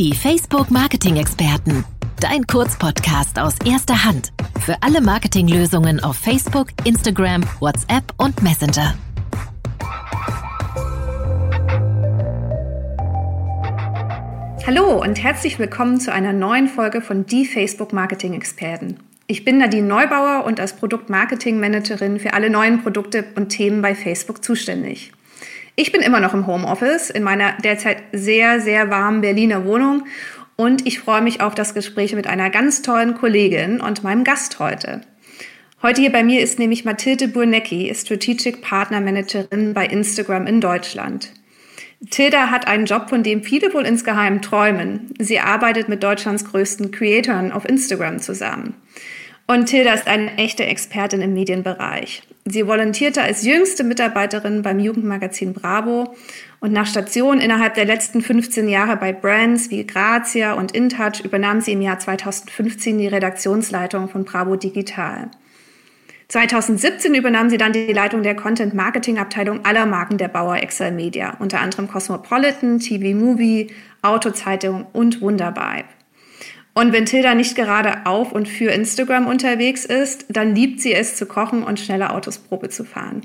Die 0.00 0.14
Facebook 0.14 0.70
Marketing 0.70 1.16
Experten. 1.16 1.84
Dein 2.20 2.46
Kurzpodcast 2.46 3.38
aus 3.38 3.56
erster 3.66 4.02
Hand. 4.02 4.32
Für 4.64 4.74
alle 4.80 5.02
Marketinglösungen 5.02 6.02
auf 6.02 6.16
Facebook, 6.16 6.68
Instagram, 6.84 7.42
WhatsApp 7.60 8.04
und 8.16 8.42
Messenger. 8.42 8.94
Hallo 14.66 15.02
und 15.02 15.22
herzlich 15.22 15.58
willkommen 15.58 16.00
zu 16.00 16.10
einer 16.10 16.32
neuen 16.32 16.68
Folge 16.68 17.02
von 17.02 17.26
Die 17.26 17.44
Facebook 17.44 17.92
Marketing 17.92 18.32
Experten. 18.32 18.96
Ich 19.26 19.44
bin 19.44 19.58
Nadine 19.58 19.86
Neubauer 19.86 20.46
und 20.46 20.60
als 20.60 20.76
Produktmarketing-Managerin 20.76 22.20
für 22.20 22.32
alle 22.32 22.48
neuen 22.48 22.82
Produkte 22.82 23.26
und 23.34 23.50
Themen 23.50 23.82
bei 23.82 23.94
Facebook 23.94 24.42
zuständig. 24.42 25.12
Ich 25.80 25.92
bin 25.92 26.02
immer 26.02 26.20
noch 26.20 26.34
im 26.34 26.46
Homeoffice 26.46 27.08
in 27.08 27.22
meiner 27.22 27.54
derzeit 27.64 28.02
sehr, 28.12 28.60
sehr 28.60 28.90
warmen 28.90 29.22
Berliner 29.22 29.64
Wohnung 29.64 30.04
und 30.56 30.86
ich 30.86 31.00
freue 31.00 31.22
mich 31.22 31.40
auf 31.40 31.54
das 31.54 31.72
Gespräch 31.72 32.14
mit 32.14 32.26
einer 32.26 32.50
ganz 32.50 32.82
tollen 32.82 33.14
Kollegin 33.14 33.80
und 33.80 34.04
meinem 34.04 34.22
Gast 34.22 34.58
heute. 34.58 35.00
Heute 35.80 36.02
hier 36.02 36.12
bei 36.12 36.22
mir 36.22 36.42
ist 36.42 36.58
nämlich 36.58 36.84
Mathilde 36.84 37.28
Burnecki, 37.28 37.90
Strategic 37.94 38.60
Partner 38.60 39.00
Managerin 39.00 39.72
bei 39.72 39.86
Instagram 39.86 40.46
in 40.46 40.60
Deutschland. 40.60 41.32
Tilda 42.10 42.50
hat 42.50 42.66
einen 42.66 42.84
Job, 42.84 43.08
von 43.08 43.22
dem 43.22 43.42
viele 43.42 43.72
wohl 43.72 43.86
insgeheim 43.86 44.42
träumen. 44.42 45.14
Sie 45.18 45.40
arbeitet 45.40 45.88
mit 45.88 46.02
Deutschlands 46.02 46.44
größten 46.44 46.90
Creatoren 46.90 47.52
auf 47.52 47.66
Instagram 47.66 48.18
zusammen. 48.18 48.74
Und 49.46 49.64
Tilda 49.64 49.94
ist 49.94 50.08
eine 50.08 50.36
echte 50.36 50.66
Expertin 50.66 51.22
im 51.22 51.32
Medienbereich. 51.32 52.22
Sie 52.52 52.66
volontierte 52.66 53.22
als 53.22 53.44
jüngste 53.44 53.84
Mitarbeiterin 53.84 54.62
beim 54.62 54.80
Jugendmagazin 54.80 55.52
Bravo 55.52 56.16
und 56.58 56.72
nach 56.72 56.86
Station 56.86 57.38
innerhalb 57.38 57.74
der 57.74 57.84
letzten 57.84 58.22
15 58.22 58.68
Jahre 58.68 58.96
bei 58.96 59.12
Brands 59.12 59.70
wie 59.70 59.86
Grazia 59.86 60.54
und 60.54 60.72
InTouch 60.72 61.20
übernahm 61.22 61.60
sie 61.60 61.72
im 61.72 61.80
Jahr 61.80 62.00
2015 62.00 62.98
die 62.98 63.06
Redaktionsleitung 63.06 64.08
von 64.08 64.24
Bravo 64.24 64.56
Digital. 64.56 65.30
2017 66.26 67.14
übernahm 67.14 67.50
sie 67.50 67.58
dann 67.58 67.72
die 67.72 67.92
Leitung 67.92 68.24
der 68.24 68.34
Content-Marketing-Abteilung 68.34 69.64
aller 69.64 69.86
Marken 69.86 70.18
der 70.18 70.28
Bauer 70.28 70.56
Excel 70.56 70.90
Media, 70.90 71.36
unter 71.38 71.60
anderem 71.60 71.88
Cosmopolitan, 71.88 72.80
TV 72.80 73.16
Movie, 73.16 73.70
Autozeitung 74.02 74.86
und 74.92 75.20
Wundervibe. 75.20 75.99
Und 76.74 76.92
wenn 76.92 77.06
Tilda 77.06 77.34
nicht 77.34 77.56
gerade 77.56 78.06
auf 78.06 78.32
und 78.32 78.48
für 78.48 78.70
Instagram 78.70 79.26
unterwegs 79.26 79.84
ist, 79.84 80.26
dann 80.28 80.54
liebt 80.54 80.80
sie 80.80 80.92
es 80.92 81.16
zu 81.16 81.26
kochen 81.26 81.62
und 81.62 81.80
schnelle 81.80 82.10
Autos 82.10 82.38
Probe 82.38 82.68
zu 82.68 82.84
fahren. 82.84 83.22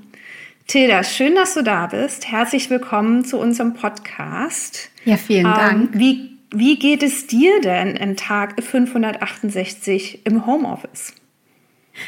Tilda, 0.68 1.04
schön, 1.04 1.36
dass 1.36 1.54
du 1.54 1.64
da 1.64 1.88
bist. 1.88 2.32
Herzlich 2.32 2.70
willkommen 2.72 3.24
zu 3.24 3.38
unserem 3.40 3.76
Podcast. 3.76 4.90
Ja, 5.06 5.16
vielen 5.16 5.44
Dank. 5.44 5.94
Ähm, 5.94 6.00
wie, 6.00 6.38
wie 6.50 6.80
geht 6.80 7.04
es 7.04 7.28
dir 7.28 7.62
denn 7.62 7.96
im 7.96 8.16
Tag 8.16 8.62
568 8.64 10.26
im 10.26 10.48
Homeoffice? 10.48 11.14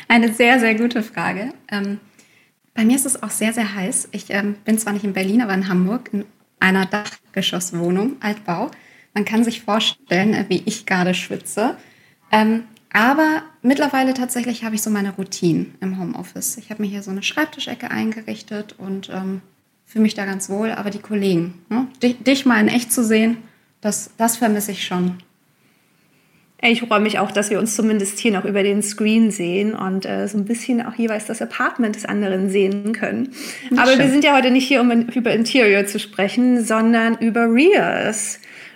Eine 0.07 0.33
sehr, 0.33 0.59
sehr 0.59 0.73
gute 0.73 1.03
Frage. 1.03 1.53
Ähm, 1.71 1.99
bei 2.73 2.83
mir 2.83 2.95
ist 2.95 3.05
es 3.05 3.21
auch 3.21 3.29
sehr, 3.29 3.53
sehr 3.53 3.75
heiß. 3.75 4.09
Ich 4.11 4.31
ähm, 4.31 4.55
bin 4.65 4.79
zwar 4.79 4.93
nicht 4.93 5.05
in 5.05 5.13
Berlin, 5.13 5.41
aber 5.41 5.53
in 5.53 5.69
Hamburg 5.69 6.09
in 6.11 6.25
einer 6.59 6.87
Dachgeschosswohnung, 6.87 8.15
Altbau. 8.21 8.71
Man 9.17 9.25
kann 9.25 9.43
sich 9.43 9.61
vorstellen, 9.61 10.35
äh, 10.35 10.45
wie 10.47 10.61
ich 10.65 10.85
gerade 10.85 11.15
schwitze. 11.15 11.75
Ähm, 12.31 12.65
aber 12.93 13.41
mittlerweile 13.63 14.13
tatsächlich 14.13 14.63
habe 14.63 14.75
ich 14.75 14.83
so 14.83 14.91
meine 14.91 15.15
Routine 15.15 15.65
im 15.81 15.99
Homeoffice. 15.99 16.57
Ich 16.57 16.69
habe 16.69 16.83
mir 16.83 16.87
hier 16.87 17.01
so 17.01 17.09
eine 17.09 17.23
Schreibtischecke 17.23 17.89
eingerichtet 17.89 18.75
und 18.77 19.09
ähm, 19.09 19.41
fühle 19.85 20.03
mich 20.03 20.13
da 20.13 20.25
ganz 20.25 20.51
wohl. 20.51 20.69
Aber 20.69 20.91
die 20.91 20.99
Kollegen, 20.99 21.55
ne? 21.67 21.87
dich, 22.03 22.19
dich, 22.19 22.45
mal 22.45 22.61
in 22.61 22.67
echt 22.67 22.93
zu 22.93 23.03
sehen, 23.03 23.37
das, 23.81 24.11
das 24.17 24.37
vermisse 24.37 24.71
ich 24.71 24.85
schon. 24.85 25.15
Ich 26.61 26.81
freue 26.81 26.99
mich 26.99 27.17
auch, 27.17 27.31
dass 27.31 27.49
wir 27.49 27.57
uns 27.57 27.75
zumindest 27.75 28.19
hier 28.19 28.33
noch 28.33 28.45
über 28.45 28.61
den 28.61 28.83
Screen 28.83 29.31
sehen 29.31 29.73
und 29.73 30.05
äh, 30.05 30.27
so 30.27 30.37
ein 30.37 30.45
bisschen 30.45 30.85
auch 30.85 30.93
jeweils 30.93 31.25
das 31.25 31.41
Apartment 31.41 31.95
des 31.95 32.05
anderen 32.05 32.51
sehen 32.51 32.93
können. 32.93 33.33
Aber 33.77 33.93
schön. 33.93 33.99
wir 33.99 34.09
sind 34.11 34.23
ja 34.23 34.35
heute 34.35 34.51
nicht 34.51 34.67
hier, 34.67 34.81
um 34.81 34.91
über 34.91 35.31
Interior 35.31 35.87
zu 35.87 35.99
sprechen, 35.99 36.63
sondern 36.63 37.17
über 37.17 37.45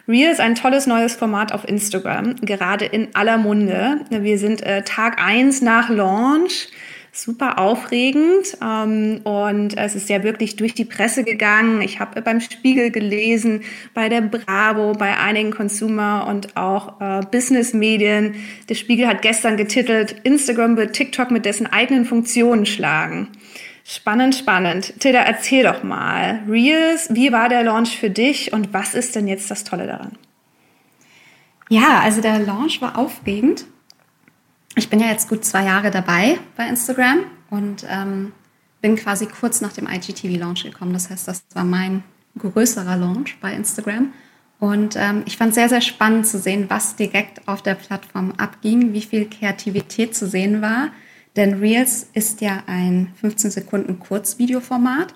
Reels. 0.08 0.40
Ein 0.40 0.56
tolles 0.56 0.88
neues 0.88 1.16
Format 1.16 1.54
auf 1.54 1.68
Instagram, 1.68 2.36
gerade 2.38 2.86
in 2.86 3.16
aller 3.16 3.38
Munde. 3.38 4.02
Wir 4.10 4.38
sind 4.38 4.62
äh, 4.64 4.84
Tag 4.84 5.22
eins 5.24 5.62
nach 5.62 5.90
Launch 5.90 6.70
super 7.14 7.60
aufregend 7.60 8.58
ähm, 8.64 9.20
und 9.24 9.78
es 9.78 9.96
ist 9.96 10.10
ja 10.10 10.24
wirklich 10.24 10.56
durch 10.56 10.74
die 10.74 10.86
Presse 10.86 11.24
gegangen. 11.24 11.82
Ich 11.82 12.00
habe 12.00 12.22
beim 12.22 12.40
Spiegel 12.40 12.90
gelesen, 12.90 13.64
bei 13.94 14.08
der 14.08 14.22
Bravo, 14.22 14.94
bei 14.94 15.18
einigen 15.18 15.52
Consumer 15.52 16.26
und 16.30 16.56
auch 16.56 17.02
äh, 17.02 17.22
Business-Medien. 17.30 18.36
Der 18.70 18.76
Spiegel 18.76 19.08
hat 19.08 19.22
gestern 19.22 19.58
getitelt, 19.58 20.16
Instagram 20.24 20.78
wird 20.78 20.94
TikTok 20.94 21.32
mit 21.32 21.46
dessen 21.46 21.68
eigenen 21.68 22.06
Funktionen 22.06 22.66
schlagen. 22.66 23.28
Spannend, 23.84 24.36
spannend. 24.36 25.00
Tilda, 25.00 25.20
erzähl 25.20 25.64
doch 25.64 25.84
mal. 25.84 26.42
Reels, 26.48 27.08
wie 27.12 27.32
war 27.32 27.50
der 27.50 27.64
Launch 27.64 27.98
für 27.98 28.10
dich 28.10 28.54
und 28.54 28.74
was 28.74 28.94
ist 28.94 29.16
denn 29.16 29.28
jetzt 29.28 29.50
das 29.50 29.64
Tolle 29.64 29.88
daran? 29.88 30.18
Ja, 31.70 32.00
also 32.00 32.22
der 32.22 32.40
Launch 32.40 32.82
war 32.82 32.98
aufregend. 32.98 33.66
Ich 34.76 34.90
bin 34.90 35.00
ja 35.00 35.08
jetzt 35.08 35.30
gut 35.30 35.44
zwei 35.44 35.64
Jahre 35.66 35.92
dabei 35.92 36.38
bei 36.56 36.68
Instagram 36.68 37.20
und 37.50 37.86
ähm, 37.90 38.34
bin 38.82 38.96
quasi 38.96 39.26
kurz 39.26 39.62
nach 39.62 39.74
dem 39.74 39.88
IGTV-Launch 39.88 40.64
gekommen. 40.64 40.94
Das 40.94 41.10
heißt, 41.10 41.28
das 41.28 41.44
war 41.54 41.64
mein 41.64 42.04
größerer 42.38 42.98
Launch 42.98 43.38
bei 43.42 43.54
Instagram. 43.54 44.14
Und 44.60 44.96
ähm, 44.96 45.24
ich 45.26 45.38
fand 45.38 45.50
es 45.50 45.56
sehr, 45.56 45.70
sehr 45.70 45.82
spannend 45.82 46.28
zu 46.28 46.38
sehen, 46.38 46.66
was 46.70 46.96
direkt 46.96 47.48
auf 47.48 47.62
der 47.62 47.76
Plattform 47.76 48.34
abging, 48.38 48.94
wie 48.94 49.02
viel 49.02 49.28
Kreativität 49.28 50.16
zu 50.16 50.28
sehen 50.28 50.62
war 50.62 50.90
denn 51.36 51.60
Reels 51.60 52.08
ist 52.14 52.42
ja 52.42 52.64
ein 52.68 53.14
15 53.20 53.52
Sekunden 53.52 54.00
Kurzvideoformat. 54.00 55.14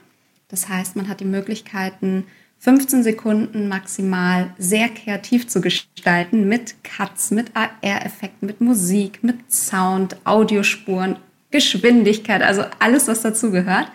Das 0.47 0.69
heißt, 0.69 0.95
man 0.95 1.09
hat 1.09 1.19
die 1.19 1.25
Möglichkeiten, 1.25 2.25
15 2.59 3.03
Sekunden 3.03 3.67
maximal 3.67 4.53
sehr 4.57 4.89
kreativ 4.89 5.47
zu 5.47 5.61
gestalten 5.61 6.47
mit 6.47 6.83
Cuts, 6.83 7.31
mit 7.31 7.51
AR-Effekten, 7.55 8.47
mit 8.47 8.61
Musik, 8.61 9.23
mit 9.23 9.51
Sound, 9.51 10.15
Audiospuren, 10.25 11.17
Geschwindigkeit, 11.51 12.41
also 12.41 12.63
alles, 12.79 13.07
was 13.07 13.21
dazugehört. 13.21 13.91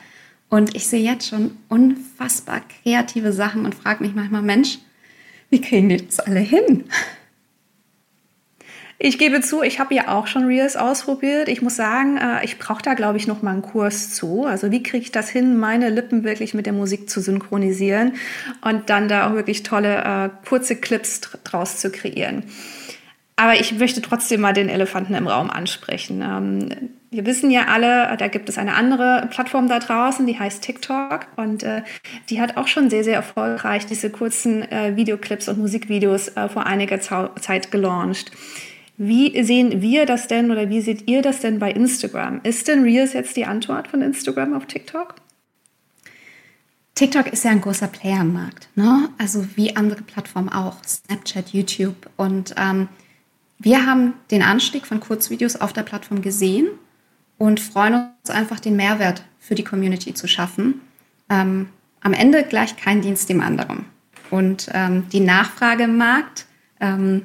Und 0.49 0.75
ich 0.77 0.87
sehe 0.87 1.03
jetzt 1.03 1.29
schon 1.29 1.57
unfassbar 1.69 2.63
kreative 2.83 3.33
Sachen 3.33 3.65
und 3.65 3.75
frage 3.75 4.05
mich 4.05 4.15
manchmal, 4.15 4.43
Mensch, 4.43 4.79
wie 5.49 5.61
kriegen 5.61 5.89
die 5.89 6.07
das 6.07 6.21
alle 6.21 6.41
hin? 6.41 6.85
Ich 9.03 9.17
gebe 9.17 9.41
zu, 9.41 9.63
ich 9.63 9.81
habe 9.81 9.95
ja 9.95 10.09
auch 10.09 10.27
schon 10.27 10.45
Reels 10.45 10.77
ausprobiert. 10.77 11.49
Ich 11.49 11.63
muss 11.63 11.75
sagen, 11.75 12.19
äh, 12.19 12.45
ich 12.45 12.59
brauche 12.59 12.83
da, 12.83 12.93
glaube 12.93 13.17
ich, 13.17 13.27
noch 13.27 13.41
mal 13.41 13.53
einen 13.53 13.63
Kurs 13.63 14.13
zu. 14.13 14.45
Also 14.45 14.71
wie 14.71 14.83
kriege 14.83 15.03
ich 15.03 15.11
das 15.11 15.31
hin, 15.31 15.57
meine 15.59 15.89
Lippen 15.89 16.23
wirklich 16.23 16.53
mit 16.53 16.67
der 16.67 16.75
Musik 16.75 17.09
zu 17.09 17.23
synchronisieren 17.23 18.13
und 18.61 18.91
dann 18.91 19.09
da 19.09 19.27
auch 19.27 19.35
wirklich 19.35 19.63
tolle 19.63 20.05
äh, 20.05 20.29
kurze 20.47 20.77
Clips 20.77 21.23
draus 21.45 21.79
zu 21.79 21.91
kreieren. 21.91 22.45
Aber 23.37 23.59
ich 23.59 23.73
möchte 23.73 24.03
trotzdem 24.03 24.43
mal 24.43 24.53
den 24.53 24.69
Elefanten 24.69 25.15
im 25.15 25.29
Raum 25.29 25.49
ansprechen. 25.49 26.21
Ähm, 26.21 26.91
wir 27.11 27.25
wissen 27.25 27.51
ja 27.51 27.69
alle, 27.69 28.15
da 28.19 28.29
gibt 28.29 28.51
es 28.51 28.59
eine 28.59 28.75
andere 28.75 29.29
Plattform 29.31 29.67
da 29.67 29.79
draußen, 29.79 30.27
die 30.27 30.39
heißt 30.39 30.63
TikTok 30.63 31.27
und 31.37 31.63
äh, 31.63 31.85
die 32.29 32.39
hat 32.39 32.59
auch 32.59 32.69
schon 32.69 32.91
sehr, 32.91 33.03
sehr 33.03 33.15
erfolgreich 33.15 33.87
diese 33.87 34.11
kurzen 34.11 34.71
äh, 34.71 34.95
Videoclips 34.95 35.49
und 35.49 35.59
Musikvideos 35.59 36.29
äh, 36.37 36.51
vor 36.51 36.67
einiger 36.67 37.01
Zeit 37.01 37.71
gelauncht. 37.71 38.31
Wie 39.03 39.43
sehen 39.45 39.81
wir 39.81 40.05
das 40.05 40.29
denn 40.29 40.51
oder 40.51 40.69
wie 40.69 40.83
seht 40.83 41.09
ihr 41.09 41.23
das 41.23 41.41
denn 41.41 41.59
bei 41.59 41.73
Instagram? 41.73 42.43
Ist 42.43 42.69
denn 42.69 42.83
Reels 42.83 43.15
jetzt 43.15 43.35
die 43.35 43.47
Antwort 43.47 43.89
von 43.89 44.03
Instagram 44.03 44.53
auf 44.53 44.67
TikTok? 44.67 45.15
TikTok 46.97 47.29
ist 47.29 47.43
ja 47.47 47.51
ein 47.51 47.63
großer 47.63 47.89
Player 47.89 48.21
im 48.21 48.35
Markt, 48.35 48.69
ne? 48.75 49.09
also 49.17 49.47
wie 49.57 49.75
andere 49.75 50.03
Plattformen 50.03 50.51
auch, 50.51 50.85
Snapchat, 50.85 51.55
YouTube. 51.55 52.11
Und 52.19 52.55
ähm, 52.59 52.91
wir 53.59 53.87
haben 53.87 54.13
den 54.31 54.43
Anstieg 54.43 54.87
von 54.87 55.01
Kurzvideos 55.01 55.57
auf 55.57 55.73
der 55.73 55.85
Plattform 55.85 56.21
gesehen 56.21 56.69
und 57.39 57.59
freuen 57.59 58.11
uns 58.21 58.29
einfach, 58.29 58.61
den 58.61 58.77
Mehrwert 58.77 59.25
für 59.39 59.55
die 59.55 59.65
Community 59.65 60.13
zu 60.13 60.29
schaffen. 60.29 60.83
Ähm, 61.31 61.71
am 62.03 62.13
Ende 62.13 62.43
gleich 62.43 62.77
kein 62.77 63.01
Dienst 63.01 63.31
dem 63.31 63.41
anderen. 63.41 63.87
Und 64.31 64.69
ähm, 64.75 65.09
die 65.09 65.21
Nachfrage 65.21 65.85
im 65.85 65.97
Markt 65.97 66.45
ähm, 66.81 67.23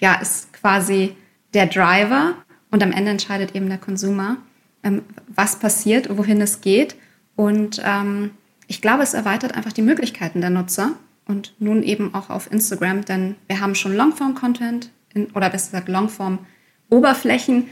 ja, 0.00 0.14
ist 0.14 0.45
quasi 0.66 1.14
der 1.54 1.66
Driver 1.66 2.34
und 2.72 2.82
am 2.82 2.90
Ende 2.90 3.12
entscheidet 3.12 3.54
eben 3.54 3.68
der 3.68 3.78
Konsumer, 3.78 4.38
ähm, 4.82 5.02
was 5.28 5.60
passiert, 5.60 6.08
wohin 6.18 6.40
es 6.40 6.60
geht. 6.60 6.96
Und 7.36 7.80
ähm, 7.84 8.32
ich 8.66 8.82
glaube, 8.82 9.04
es 9.04 9.14
erweitert 9.14 9.54
einfach 9.54 9.72
die 9.72 9.82
Möglichkeiten 9.82 10.40
der 10.40 10.50
Nutzer 10.50 10.94
und 11.28 11.54
nun 11.60 11.84
eben 11.84 12.14
auch 12.14 12.30
auf 12.30 12.50
Instagram, 12.50 13.04
denn 13.04 13.36
wir 13.46 13.60
haben 13.60 13.76
schon 13.76 13.96
Longform-Content 13.96 14.90
oder 15.34 15.50
besser 15.50 15.66
gesagt 15.70 15.88
Longform-Oberflächen 15.88 17.68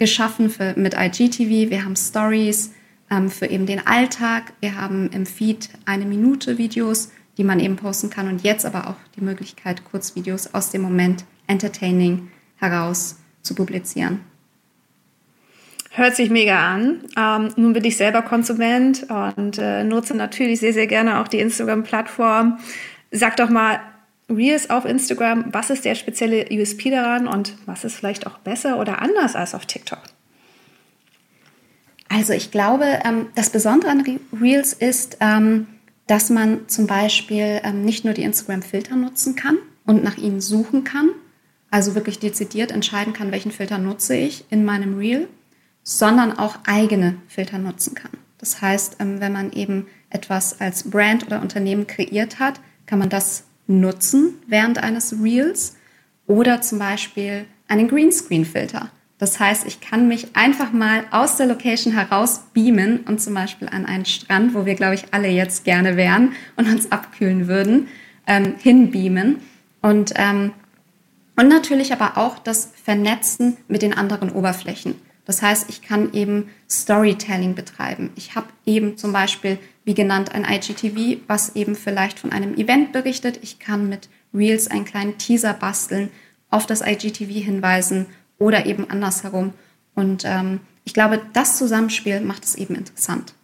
geschaffen 0.00 0.50
für, 0.50 0.74
mit 0.76 0.94
IGTV. 0.98 1.70
Wir 1.70 1.84
haben 1.84 1.94
Stories 1.94 2.72
ähm, 3.12 3.30
für 3.30 3.46
eben 3.46 3.66
den 3.66 3.86
Alltag. 3.86 4.54
Wir 4.58 4.74
haben 4.74 5.08
im 5.10 5.24
Feed 5.24 5.68
eine 5.84 6.04
Minute 6.04 6.58
Videos, 6.58 7.12
die 7.38 7.44
man 7.44 7.60
eben 7.60 7.76
posten 7.76 8.10
kann 8.10 8.26
und 8.26 8.42
jetzt 8.42 8.66
aber 8.66 8.88
auch 8.88 8.96
die 9.14 9.22
Möglichkeit, 9.22 9.84
Kurzvideos 9.84 10.52
aus 10.52 10.70
dem 10.70 10.82
Moment 10.82 11.24
entertaining 11.46 12.30
heraus 12.56 13.16
zu 13.42 13.54
publizieren. 13.54 14.20
Hört 15.90 16.16
sich 16.16 16.28
mega 16.28 16.58
an. 16.58 17.02
Ähm, 17.16 17.52
nun 17.56 17.72
bin 17.72 17.84
ich 17.84 17.96
selber 17.96 18.22
Konsument 18.22 19.06
und 19.08 19.58
äh, 19.58 19.84
nutze 19.84 20.16
natürlich 20.16 20.58
sehr, 20.58 20.72
sehr 20.72 20.88
gerne 20.88 21.20
auch 21.20 21.28
die 21.28 21.38
Instagram-Plattform. 21.38 22.58
Sag 23.12 23.36
doch 23.36 23.48
mal, 23.48 23.80
Reels 24.28 24.70
auf 24.70 24.86
Instagram, 24.86 25.44
was 25.52 25.70
ist 25.70 25.84
der 25.84 25.94
spezielle 25.94 26.46
USP 26.50 26.90
daran 26.90 27.28
und 27.28 27.56
was 27.66 27.84
ist 27.84 27.94
vielleicht 27.94 28.26
auch 28.26 28.38
besser 28.38 28.80
oder 28.80 29.02
anders 29.02 29.36
als 29.36 29.54
auf 29.54 29.66
TikTok? 29.66 30.00
Also 32.08 32.32
ich 32.32 32.50
glaube, 32.50 33.00
ähm, 33.04 33.26
das 33.34 33.50
Besondere 33.50 33.90
an 33.90 34.04
Reels 34.40 34.72
ist, 34.72 35.18
ähm, 35.20 35.66
dass 36.06 36.30
man 36.30 36.68
zum 36.68 36.86
Beispiel 36.86 37.60
ähm, 37.62 37.84
nicht 37.84 38.04
nur 38.04 38.14
die 38.14 38.22
Instagram-Filter 38.22 38.96
nutzen 38.96 39.36
kann 39.36 39.58
und 39.84 40.02
nach 40.02 40.16
ihnen 40.16 40.40
suchen 40.40 40.84
kann, 40.84 41.10
also 41.74 41.96
wirklich 41.96 42.20
dezidiert 42.20 42.70
entscheiden 42.70 43.14
kann, 43.14 43.32
welchen 43.32 43.50
Filter 43.50 43.78
nutze 43.78 44.14
ich 44.14 44.44
in 44.48 44.64
meinem 44.64 44.96
Reel, 44.96 45.26
sondern 45.82 46.38
auch 46.38 46.56
eigene 46.68 47.16
Filter 47.26 47.58
nutzen 47.58 47.96
kann. 47.96 48.12
Das 48.38 48.62
heißt, 48.62 48.98
ähm, 49.00 49.18
wenn 49.18 49.32
man 49.32 49.50
eben 49.50 49.88
etwas 50.08 50.60
als 50.60 50.88
Brand 50.88 51.26
oder 51.26 51.42
Unternehmen 51.42 51.88
kreiert 51.88 52.38
hat, 52.38 52.60
kann 52.86 53.00
man 53.00 53.08
das 53.08 53.42
nutzen 53.66 54.36
während 54.46 54.78
eines 54.78 55.16
Reels 55.20 55.74
oder 56.28 56.60
zum 56.60 56.78
Beispiel 56.78 57.44
einen 57.66 57.88
Greenscreen-Filter. 57.88 58.90
Das 59.18 59.40
heißt, 59.40 59.66
ich 59.66 59.80
kann 59.80 60.06
mich 60.06 60.28
einfach 60.36 60.70
mal 60.70 61.02
aus 61.10 61.38
der 61.38 61.46
Location 61.46 61.92
heraus 61.92 62.42
beamen 62.54 63.00
und 63.00 63.20
zum 63.20 63.34
Beispiel 63.34 63.68
an 63.68 63.84
einen 63.84 64.04
Strand, 64.04 64.54
wo 64.54 64.64
wir, 64.64 64.76
glaube 64.76 64.94
ich, 64.94 65.06
alle 65.10 65.28
jetzt 65.28 65.64
gerne 65.64 65.96
wären 65.96 66.34
und 66.54 66.68
uns 66.68 66.92
abkühlen 66.92 67.48
würden, 67.48 67.88
ähm, 68.28 68.54
hinbeamen. 68.60 69.40
Und, 69.82 70.12
ähm, 70.14 70.52
und 71.36 71.48
natürlich 71.48 71.92
aber 71.92 72.16
auch 72.16 72.38
das 72.38 72.70
Vernetzen 72.82 73.56
mit 73.68 73.82
den 73.82 73.94
anderen 73.94 74.30
Oberflächen. 74.30 74.94
Das 75.24 75.40
heißt, 75.42 75.70
ich 75.70 75.80
kann 75.80 76.12
eben 76.12 76.50
Storytelling 76.68 77.54
betreiben. 77.54 78.10
Ich 78.14 78.34
habe 78.34 78.46
eben 78.66 78.98
zum 78.98 79.12
Beispiel, 79.12 79.58
wie 79.84 79.94
genannt, 79.94 80.34
ein 80.34 80.44
IGTV, 80.44 81.22
was 81.26 81.56
eben 81.56 81.74
vielleicht 81.76 82.18
von 82.18 82.30
einem 82.30 82.54
Event 82.54 82.92
berichtet. 82.92 83.38
Ich 83.42 83.58
kann 83.58 83.88
mit 83.88 84.08
Reels 84.34 84.68
einen 84.68 84.84
kleinen 84.84 85.16
Teaser 85.16 85.54
basteln, 85.54 86.10
auf 86.50 86.66
das 86.66 86.82
IGTV 86.82 87.30
hinweisen 87.30 88.06
oder 88.38 88.66
eben 88.66 88.90
andersherum. 88.90 89.54
Und 89.94 90.24
ähm, 90.24 90.60
ich 90.84 90.92
glaube, 90.92 91.20
das 91.32 91.56
Zusammenspiel 91.56 92.20
macht 92.20 92.44
es 92.44 92.54
eben 92.54 92.74
interessant. 92.74 93.34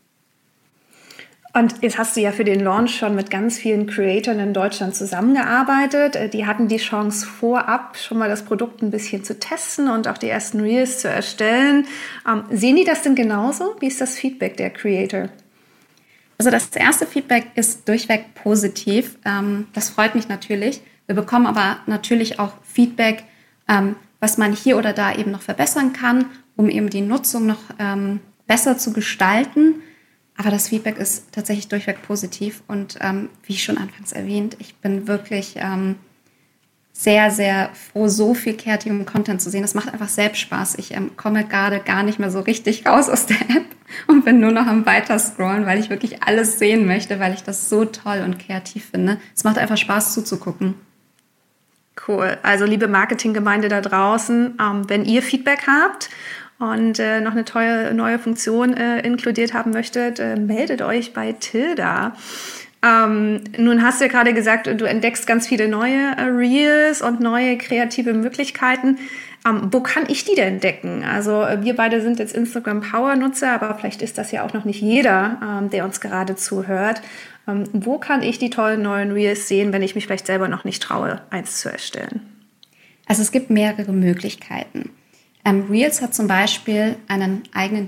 Und 1.52 1.82
jetzt 1.82 1.98
hast 1.98 2.16
du 2.16 2.20
ja 2.20 2.30
für 2.30 2.44
den 2.44 2.60
Launch 2.60 2.96
schon 2.96 3.16
mit 3.16 3.28
ganz 3.28 3.58
vielen 3.58 3.88
Creatoren 3.88 4.38
in 4.38 4.54
Deutschland 4.54 4.94
zusammengearbeitet. 4.94 6.14
Äh, 6.14 6.28
die 6.28 6.46
hatten 6.46 6.68
die 6.68 6.76
Chance 6.76 7.26
vorab 7.26 7.96
schon 7.96 8.18
mal 8.18 8.28
das 8.28 8.44
Produkt 8.44 8.82
ein 8.82 8.90
bisschen 8.90 9.24
zu 9.24 9.38
testen 9.38 9.88
und 9.88 10.06
auch 10.06 10.18
die 10.18 10.28
ersten 10.28 10.60
Reels 10.60 11.00
zu 11.00 11.08
erstellen. 11.08 11.86
Ähm, 12.28 12.44
sehen 12.50 12.76
die 12.76 12.84
das 12.84 13.02
denn 13.02 13.16
genauso? 13.16 13.74
Wie 13.80 13.88
ist 13.88 14.00
das 14.00 14.16
Feedback 14.16 14.56
der 14.56 14.70
Creator? 14.70 15.28
Also 16.38 16.50
das 16.50 16.68
erste 16.68 17.06
Feedback 17.06 17.48
ist 17.56 17.88
durchweg 17.88 18.34
positiv. 18.34 19.18
Ähm, 19.24 19.66
das 19.72 19.90
freut 19.90 20.14
mich 20.14 20.28
natürlich. 20.28 20.80
Wir 21.06 21.16
bekommen 21.16 21.46
aber 21.46 21.78
natürlich 21.86 22.38
auch 22.38 22.52
Feedback, 22.62 23.24
ähm, 23.68 23.96
was 24.20 24.38
man 24.38 24.52
hier 24.52 24.78
oder 24.78 24.92
da 24.92 25.12
eben 25.12 25.32
noch 25.32 25.42
verbessern 25.42 25.92
kann, 25.92 26.26
um 26.54 26.68
eben 26.68 26.90
die 26.90 27.00
Nutzung 27.00 27.46
noch 27.46 27.60
ähm, 27.80 28.20
besser 28.46 28.78
zu 28.78 28.92
gestalten. 28.92 29.82
Aber 30.40 30.50
das 30.50 30.68
Feedback 30.68 30.96
ist 30.96 31.32
tatsächlich 31.32 31.68
durchweg 31.68 32.00
positiv. 32.00 32.62
Und 32.66 32.96
ähm, 33.02 33.28
wie 33.42 33.58
schon 33.58 33.76
anfangs 33.76 34.12
erwähnt, 34.12 34.56
ich 34.58 34.74
bin 34.76 35.06
wirklich 35.06 35.56
ähm, 35.56 35.96
sehr, 36.94 37.30
sehr 37.30 37.68
froh, 37.74 38.08
so 38.08 38.32
viel 38.32 38.56
kreativen 38.56 39.04
Content 39.04 39.42
zu 39.42 39.50
sehen. 39.50 39.60
Das 39.60 39.74
macht 39.74 39.92
einfach 39.92 40.08
selbst 40.08 40.40
Spaß. 40.40 40.76
Ich 40.78 40.94
ähm, 40.94 41.14
komme 41.18 41.44
gerade 41.44 41.80
gar 41.80 42.02
nicht 42.02 42.18
mehr 42.18 42.30
so 42.30 42.40
richtig 42.40 42.86
raus 42.86 43.10
aus 43.10 43.26
der 43.26 43.38
App 43.50 43.66
und 44.06 44.24
bin 44.24 44.40
nur 44.40 44.50
noch 44.50 44.66
am 44.66 44.86
Weiterscrollen, 44.86 45.66
weil 45.66 45.78
ich 45.78 45.90
wirklich 45.90 46.22
alles 46.22 46.58
sehen 46.58 46.86
möchte, 46.86 47.20
weil 47.20 47.34
ich 47.34 47.42
das 47.42 47.68
so 47.68 47.84
toll 47.84 48.22
und 48.24 48.38
kreativ 48.38 48.86
finde. 48.92 49.18
Es 49.36 49.44
macht 49.44 49.58
einfach 49.58 49.76
Spaß 49.76 50.14
zuzugucken. 50.14 50.74
Cool. 52.08 52.38
Also 52.42 52.64
liebe 52.64 52.88
Marketinggemeinde 52.88 53.68
da 53.68 53.82
draußen, 53.82 54.54
ähm, 54.58 54.88
wenn 54.88 55.04
ihr 55.04 55.20
Feedback 55.20 55.66
habt 55.66 56.08
und 56.60 56.98
äh, 56.98 57.20
noch 57.20 57.32
eine 57.32 57.44
tolle 57.44 57.92
neue 57.94 58.18
Funktion 58.18 58.74
äh, 58.74 59.00
inkludiert 59.00 59.54
haben 59.54 59.72
möchtet, 59.72 60.20
äh, 60.20 60.36
meldet 60.36 60.82
euch 60.82 61.12
bei 61.12 61.32
Tilda. 61.32 62.14
Ähm, 62.82 63.42
nun 63.58 63.82
hast 63.82 64.00
du 64.00 64.04
ja 64.04 64.10
gerade 64.10 64.32
gesagt, 64.32 64.66
du 64.66 64.84
entdeckst 64.84 65.26
ganz 65.26 65.48
viele 65.48 65.68
neue 65.68 66.16
äh, 66.16 66.22
Reels 66.22 67.02
und 67.02 67.20
neue 67.20 67.58
kreative 67.58 68.12
Möglichkeiten. 68.12 68.98
Ähm, 69.46 69.68
wo 69.72 69.80
kann 69.80 70.04
ich 70.08 70.24
die 70.24 70.34
denn 70.34 70.54
entdecken? 70.54 71.02
Also 71.02 71.42
äh, 71.42 71.62
wir 71.62 71.74
beide 71.76 72.02
sind 72.02 72.18
jetzt 72.18 72.34
Instagram 72.34 72.82
Power 72.82 73.16
Nutzer, 73.16 73.52
aber 73.52 73.74
vielleicht 73.78 74.02
ist 74.02 74.18
das 74.18 74.30
ja 74.30 74.44
auch 74.44 74.52
noch 74.52 74.66
nicht 74.66 74.82
jeder, 74.82 75.38
ähm, 75.42 75.70
der 75.70 75.84
uns 75.86 76.00
gerade 76.00 76.36
zuhört. 76.36 77.00
Ähm, 77.48 77.64
wo 77.72 77.98
kann 77.98 78.22
ich 78.22 78.38
die 78.38 78.50
tollen 78.50 78.82
neuen 78.82 79.12
Reels 79.12 79.48
sehen, 79.48 79.72
wenn 79.72 79.82
ich 79.82 79.94
mich 79.94 80.04
vielleicht 80.04 80.26
selber 80.26 80.48
noch 80.48 80.64
nicht 80.64 80.82
traue, 80.82 81.22
eins 81.30 81.60
zu 81.60 81.70
erstellen? 81.70 82.20
Also 83.06 83.22
es 83.22 83.32
gibt 83.32 83.48
mehrere 83.48 83.92
Möglichkeiten. 83.92 84.90
Ähm, 85.44 85.66
Reels 85.70 86.02
hat 86.02 86.14
zum 86.14 86.26
Beispiel 86.26 86.96
einen 87.08 87.42
eigenen 87.52 87.86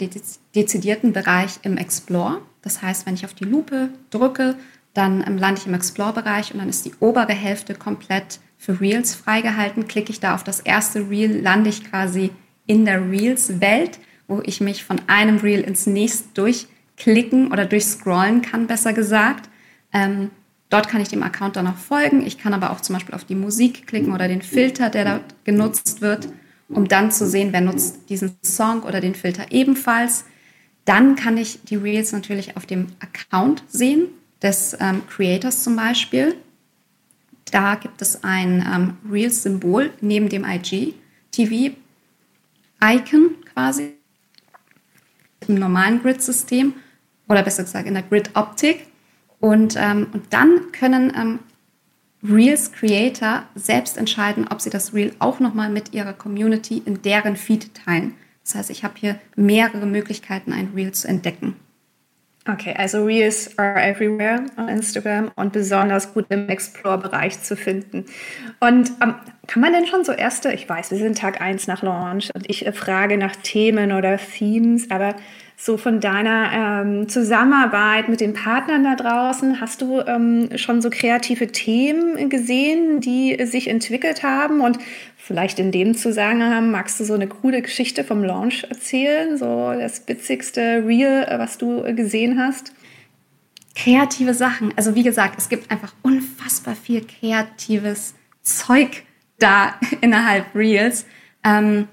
dezidierten 0.54 1.12
Bereich 1.12 1.58
im 1.62 1.76
Explore. 1.76 2.40
Das 2.62 2.82
heißt, 2.82 3.06
wenn 3.06 3.14
ich 3.14 3.24
auf 3.24 3.34
die 3.34 3.44
Lupe 3.44 3.90
drücke, 4.10 4.56
dann 4.94 5.24
ähm, 5.26 5.38
lande 5.38 5.60
ich 5.60 5.66
im 5.66 5.74
Explore-Bereich 5.74 6.52
und 6.52 6.60
dann 6.60 6.68
ist 6.68 6.84
die 6.84 6.94
obere 7.00 7.32
Hälfte 7.32 7.74
komplett 7.74 8.40
für 8.56 8.80
Reels 8.80 9.14
freigehalten. 9.14 9.88
Klicke 9.88 10.12
ich 10.12 10.20
da 10.20 10.34
auf 10.34 10.44
das 10.44 10.60
erste 10.60 11.10
Reel, 11.10 11.40
lande 11.40 11.70
ich 11.70 11.84
quasi 11.84 12.30
in 12.66 12.84
der 12.84 13.10
Reels-Welt, 13.10 13.98
wo 14.28 14.40
ich 14.44 14.60
mich 14.60 14.84
von 14.84 15.00
einem 15.08 15.38
Reel 15.38 15.60
ins 15.60 15.86
nächste 15.86 16.28
durchklicken 16.34 17.52
oder 17.52 17.66
durchscrollen 17.66 18.42
kann, 18.42 18.66
besser 18.66 18.92
gesagt. 18.92 19.50
Ähm, 19.92 20.30
dort 20.70 20.88
kann 20.88 21.02
ich 21.02 21.08
dem 21.08 21.22
Account 21.22 21.56
dann 21.56 21.66
auch 21.66 21.76
folgen. 21.76 22.24
Ich 22.24 22.38
kann 22.38 22.54
aber 22.54 22.70
auch 22.70 22.80
zum 22.80 22.94
Beispiel 22.94 23.14
auf 23.14 23.24
die 23.24 23.34
Musik 23.34 23.86
klicken 23.86 24.12
oder 24.12 24.28
den 24.28 24.42
Filter, 24.42 24.88
der 24.88 25.04
dort 25.04 25.44
genutzt 25.44 26.00
wird 26.00 26.28
um 26.74 26.88
dann 26.88 27.12
zu 27.12 27.26
sehen, 27.26 27.52
wer 27.52 27.60
nutzt 27.60 28.08
diesen 28.08 28.36
Song 28.42 28.82
oder 28.82 29.00
den 29.00 29.14
Filter 29.14 29.46
ebenfalls. 29.50 30.24
Dann 30.84 31.14
kann 31.16 31.36
ich 31.36 31.62
die 31.64 31.76
Reels 31.76 32.12
natürlich 32.12 32.56
auf 32.56 32.66
dem 32.66 32.88
Account 33.00 33.62
sehen, 33.68 34.08
des 34.42 34.76
ähm, 34.80 35.02
Creators 35.06 35.62
zum 35.62 35.76
Beispiel. 35.76 36.34
Da 37.50 37.76
gibt 37.76 38.02
es 38.02 38.24
ein 38.24 38.66
ähm, 38.66 38.96
Reels-Symbol 39.10 39.92
neben 40.00 40.28
dem 40.28 40.44
IG-TV-Icon 40.44 41.76
quasi 43.52 43.92
im 45.46 45.54
normalen 45.56 46.02
Grid-System 46.02 46.74
oder 47.28 47.42
besser 47.42 47.64
gesagt 47.64 47.86
in 47.86 47.94
der 47.94 48.02
Grid-Optik. 48.02 48.86
Und, 49.40 49.76
ähm, 49.76 50.08
und 50.12 50.32
dann 50.32 50.72
können 50.72 51.12
ähm, 51.16 51.38
Reels 52.22 52.72
Creator 52.72 53.44
selbst 53.54 53.98
entscheiden, 53.98 54.46
ob 54.48 54.60
sie 54.60 54.70
das 54.70 54.94
Reel 54.94 55.12
auch 55.18 55.40
nochmal 55.40 55.70
mit 55.70 55.92
ihrer 55.92 56.12
Community 56.12 56.82
in 56.84 57.02
deren 57.02 57.36
Feed 57.36 57.74
teilen. 57.74 58.14
Das 58.44 58.54
heißt, 58.54 58.70
ich 58.70 58.84
habe 58.84 58.94
hier 58.96 59.18
mehrere 59.36 59.86
Möglichkeiten, 59.86 60.52
ein 60.52 60.72
Reel 60.74 60.92
zu 60.92 61.08
entdecken. 61.08 61.56
Okay, 62.48 62.74
also 62.76 63.04
Reels 63.04 63.56
are 63.56 63.80
everywhere 63.80 64.46
on 64.56 64.68
Instagram 64.68 65.30
und 65.36 65.52
besonders 65.52 66.12
gut 66.12 66.26
im 66.28 66.48
Explore-Bereich 66.48 67.40
zu 67.40 67.56
finden. 67.56 68.04
Und 68.58 68.90
ähm, 69.00 69.14
kann 69.46 69.62
man 69.62 69.72
denn 69.72 69.86
schon 69.86 70.04
so 70.04 70.10
erste, 70.10 70.52
ich 70.52 70.68
weiß, 70.68 70.90
wir 70.90 70.98
sind 70.98 71.18
Tag 71.18 71.40
1 71.40 71.68
nach 71.68 71.82
Launch 71.82 72.34
und 72.34 72.50
ich 72.50 72.66
äh, 72.66 72.72
frage 72.72 73.16
nach 73.16 73.36
Themen 73.36 73.92
oder 73.92 74.16
Themes, 74.16 74.90
aber 74.90 75.14
so 75.64 75.76
von 75.76 76.00
deiner 76.00 76.82
ähm, 76.82 77.08
Zusammenarbeit 77.08 78.08
mit 78.08 78.20
den 78.20 78.34
Partnern 78.34 78.82
da 78.82 78.96
draußen, 78.96 79.60
hast 79.60 79.80
du 79.80 80.00
ähm, 80.00 80.48
schon 80.56 80.82
so 80.82 80.90
kreative 80.90 81.52
Themen 81.52 82.28
gesehen, 82.28 83.00
die 83.00 83.38
sich 83.46 83.68
entwickelt 83.68 84.24
haben? 84.24 84.60
Und 84.60 84.78
vielleicht 85.16 85.60
in 85.60 85.70
dem 85.70 85.96
Zusammenhang 85.96 86.72
magst 86.72 86.98
du 86.98 87.04
so 87.04 87.14
eine 87.14 87.28
coole 87.28 87.62
Geschichte 87.62 88.02
vom 88.02 88.24
Launch 88.24 88.64
erzählen, 88.70 89.38
so 89.38 89.72
das 89.78 90.08
witzigste 90.08 90.82
Reel, 90.84 91.26
äh, 91.28 91.38
was 91.38 91.58
du 91.58 91.84
äh, 91.84 91.94
gesehen 91.94 92.40
hast? 92.40 92.72
Kreative 93.76 94.34
Sachen. 94.34 94.74
Also 94.76 94.96
wie 94.96 95.04
gesagt, 95.04 95.38
es 95.38 95.48
gibt 95.48 95.70
einfach 95.70 95.94
unfassbar 96.02 96.74
viel 96.74 97.06
kreatives 97.06 98.14
Zeug 98.42 99.04
da 99.38 99.74
innerhalb 100.00 100.56
Reels. 100.56 101.06
Ähm, 101.44 101.86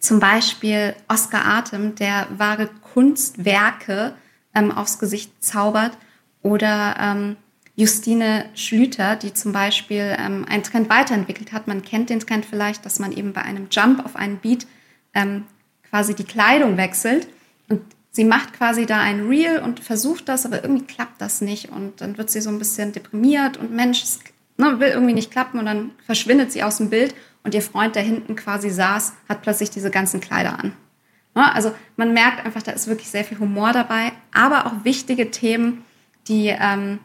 zum 0.00 0.20
Beispiel 0.20 0.94
Oscar 1.08 1.44
Atem, 1.44 1.94
der 1.96 2.28
wahre 2.36 2.68
Kunstwerke 2.92 4.14
ähm, 4.54 4.70
aufs 4.70 4.98
Gesicht 4.98 5.42
zaubert. 5.42 5.96
Oder 6.42 6.96
ähm, 7.00 7.36
Justine 7.76 8.46
Schlüter, 8.54 9.16
die 9.16 9.32
zum 9.34 9.52
Beispiel 9.52 10.16
ähm, 10.18 10.44
einen 10.48 10.62
Trend 10.62 10.88
weiterentwickelt 10.90 11.52
hat. 11.52 11.68
Man 11.68 11.82
kennt 11.82 12.10
den 12.10 12.20
Trend 12.20 12.44
vielleicht, 12.44 12.84
dass 12.84 12.98
man 12.98 13.12
eben 13.12 13.32
bei 13.32 13.42
einem 13.42 13.68
Jump 13.70 14.04
auf 14.04 14.16
einen 14.16 14.38
Beat 14.38 14.66
ähm, 15.14 15.44
quasi 15.88 16.14
die 16.14 16.24
Kleidung 16.24 16.76
wechselt. 16.76 17.28
Und 17.68 17.80
sie 18.10 18.24
macht 18.24 18.52
quasi 18.52 18.86
da 18.86 19.00
ein 19.00 19.28
Reel 19.28 19.60
und 19.60 19.80
versucht 19.80 20.28
das, 20.28 20.44
aber 20.44 20.62
irgendwie 20.62 20.86
klappt 20.86 21.20
das 21.20 21.40
nicht. 21.40 21.70
Und 21.70 22.00
dann 22.00 22.18
wird 22.18 22.30
sie 22.30 22.40
so 22.40 22.50
ein 22.50 22.58
bisschen 22.58 22.92
deprimiert 22.92 23.56
und 23.56 23.72
Mensch, 23.72 24.02
es 24.02 24.20
ne, 24.56 24.80
will 24.80 24.88
irgendwie 24.88 25.14
nicht 25.14 25.30
klappen 25.30 25.58
und 25.58 25.66
dann 25.66 25.92
verschwindet 26.04 26.52
sie 26.52 26.62
aus 26.62 26.78
dem 26.78 26.90
Bild 26.90 27.14
und 27.44 27.54
ihr 27.54 27.62
Freund, 27.62 27.94
der 27.94 28.02
hinten 28.02 28.36
quasi 28.36 28.70
saß, 28.70 29.14
hat 29.28 29.42
plötzlich 29.42 29.70
diese 29.70 29.90
ganzen 29.90 30.20
Kleider 30.20 30.58
an. 30.58 30.72
Ne, 31.38 31.54
also 31.54 31.72
man 31.96 32.12
merkt 32.12 32.44
einfach, 32.44 32.64
da 32.64 32.72
ist 32.72 32.88
wirklich 32.88 33.08
sehr 33.10 33.24
viel 33.24 33.38
Humor 33.38 33.72
dabei, 33.72 34.10
aber 34.34 34.66
auch 34.66 34.84
wichtige 34.84 35.30
Themen, 35.30 35.84
die 36.26 36.48
ähm, 36.48 36.98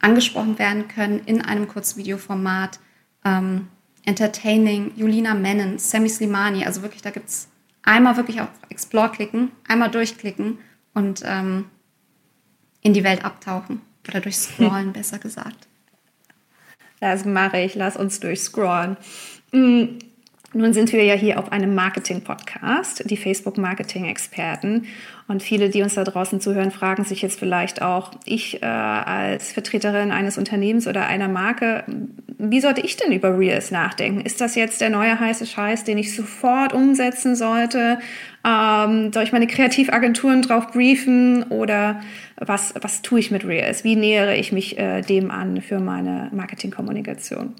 angesprochen 0.00 0.56
werden 0.60 0.86
können 0.86 1.20
in 1.26 1.42
einem 1.42 1.66
Kurzvideoformat. 1.66 2.78
Ähm, 3.24 3.66
Entertaining, 4.04 4.92
Julina 4.94 5.34
Mennen, 5.34 5.78
Sammy 5.78 6.08
Slimani, 6.08 6.64
also 6.64 6.82
wirklich, 6.82 7.02
da 7.02 7.10
gibt 7.10 7.28
es 7.28 7.48
einmal 7.82 8.16
wirklich 8.16 8.40
auf 8.40 8.50
Explore 8.68 9.10
klicken, 9.10 9.50
einmal 9.66 9.90
durchklicken 9.90 10.58
und 10.94 11.22
ähm, 11.24 11.64
in 12.82 12.94
die 12.94 13.02
Welt 13.02 13.24
abtauchen 13.24 13.80
oder 14.06 14.20
durchscrollen, 14.20 14.92
besser 14.92 15.18
gesagt. 15.18 15.66
Das 17.00 17.24
mache 17.24 17.58
ich, 17.58 17.74
lass 17.74 17.96
uns 17.96 18.20
durchscrollen. 18.20 18.96
Nun 20.54 20.74
sind 20.74 20.92
wir 20.92 21.02
ja 21.04 21.14
hier 21.14 21.38
auf 21.38 21.50
einem 21.50 21.74
Marketing-Podcast, 21.74 23.08
die 23.08 23.16
Facebook-Marketing-Experten. 23.16 24.86
Und 25.26 25.42
viele, 25.42 25.70
die 25.70 25.82
uns 25.82 25.94
da 25.94 26.04
draußen 26.04 26.40
zuhören, 26.40 26.70
fragen 26.70 27.04
sich 27.04 27.22
jetzt 27.22 27.38
vielleicht 27.38 27.80
auch, 27.80 28.10
ich 28.26 28.62
äh, 28.62 28.66
als 28.66 29.52
Vertreterin 29.52 30.10
eines 30.10 30.36
Unternehmens 30.36 30.86
oder 30.86 31.06
einer 31.06 31.28
Marke, 31.28 31.84
wie 32.38 32.60
sollte 32.60 32.82
ich 32.82 32.96
denn 32.96 33.12
über 33.12 33.38
Reels 33.38 33.70
nachdenken? 33.70 34.20
Ist 34.20 34.40
das 34.42 34.54
jetzt 34.54 34.80
der 34.82 34.90
neue 34.90 35.18
heiße 35.18 35.46
Scheiß, 35.46 35.84
den 35.84 35.96
ich 35.96 36.14
sofort 36.14 36.74
umsetzen 36.74 37.34
sollte? 37.34 37.98
Ähm, 38.44 39.12
soll 39.12 39.22
ich 39.22 39.32
meine 39.32 39.46
Kreativagenturen 39.46 40.42
drauf 40.42 40.72
briefen 40.72 41.44
oder 41.44 42.02
was, 42.36 42.74
was 42.80 43.00
tue 43.00 43.20
ich 43.20 43.30
mit 43.30 43.46
Reels? 43.46 43.84
Wie 43.84 43.96
nähere 43.96 44.36
ich 44.36 44.52
mich 44.52 44.76
äh, 44.76 45.00
dem 45.00 45.30
an 45.30 45.62
für 45.62 45.78
meine 45.78 46.28
Marketingkommunikation? 46.32 47.54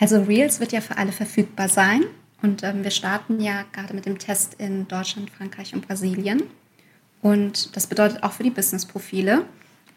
Also 0.00 0.22
Reels 0.22 0.60
wird 0.60 0.72
ja 0.72 0.80
für 0.80 0.96
alle 0.96 1.12
verfügbar 1.12 1.68
sein 1.68 2.04
und 2.40 2.62
ähm, 2.62 2.82
wir 2.82 2.90
starten 2.90 3.38
ja 3.38 3.64
gerade 3.72 3.94
mit 3.94 4.06
dem 4.06 4.18
Test 4.18 4.54
in 4.54 4.88
Deutschland, 4.88 5.30
Frankreich 5.30 5.74
und 5.74 5.86
Brasilien. 5.86 6.42
Und 7.20 7.76
das 7.76 7.86
bedeutet 7.86 8.22
auch 8.22 8.32
für 8.32 8.42
die 8.42 8.50
Business-Profile. 8.50 9.44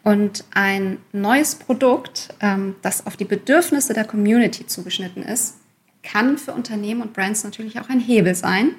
Und 0.02 0.44
ein 0.52 0.98
neues 1.12 1.54
Produkt, 1.54 2.34
ähm, 2.40 2.76
das 2.82 3.06
auf 3.06 3.16
die 3.16 3.24
Bedürfnisse 3.24 3.94
der 3.94 4.04
Community 4.04 4.66
zugeschnitten 4.66 5.22
ist, 5.22 5.54
kann 6.02 6.36
für 6.36 6.52
Unternehmen 6.52 7.00
und 7.00 7.14
Brands 7.14 7.42
natürlich 7.42 7.80
auch 7.80 7.88
ein 7.88 8.00
Hebel 8.00 8.34
sein. 8.34 8.74